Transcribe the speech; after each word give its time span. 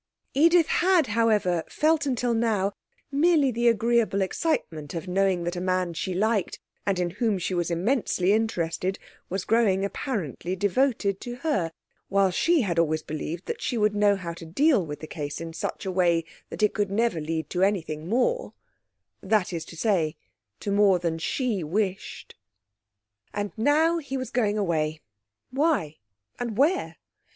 Edith 0.33 0.65
had, 0.65 1.05
however, 1.13 1.63
felt 1.69 2.07
until 2.07 2.33
now 2.33 2.71
merely 3.11 3.51
the 3.51 3.67
agreeable 3.67 4.23
excitement 4.23 4.95
of 4.95 5.07
knowing 5.07 5.43
that 5.43 5.55
a 5.55 5.61
man 5.61 5.93
she 5.93 6.15
liked, 6.15 6.59
and 6.87 6.97
in 6.97 7.11
whom 7.11 7.37
she 7.37 7.53
was 7.53 7.69
immensely 7.69 8.33
interested, 8.33 8.97
was 9.29 9.45
growing 9.45 9.85
apparently 9.85 10.55
devoted 10.55 11.21
to 11.21 11.35
her, 11.45 11.71
while 12.07 12.31
she 12.31 12.61
had 12.61 12.79
always 12.79 13.03
believed 13.03 13.45
that 13.45 13.61
she 13.61 13.77
would 13.77 13.93
know 13.93 14.15
how 14.15 14.33
to 14.33 14.43
deal 14.43 14.83
with 14.83 15.01
the 15.01 15.05
case 15.05 15.39
in 15.39 15.53
such 15.53 15.85
a 15.85 15.91
way 15.91 16.25
that 16.49 16.63
it 16.63 16.73
could 16.73 16.89
never 16.89 17.21
lead 17.21 17.47
to 17.51 17.61
anything 17.61 18.09
more 18.09 18.53
that 19.21 19.53
is 19.53 19.63
to 19.65 19.77
say, 19.77 20.15
to 20.59 20.71
more 20.71 20.97
than 20.97 21.19
she 21.19 21.63
wished. 21.63 22.33
And 23.35 23.51
now, 23.55 23.99
he 23.99 24.17
was 24.17 24.31
going 24.31 24.57
away. 24.57 24.99
Why? 25.51 25.97
And 26.39 26.57
where? 26.57 26.97